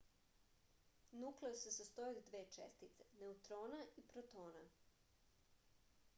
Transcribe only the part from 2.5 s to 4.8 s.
čestice neutrona i protona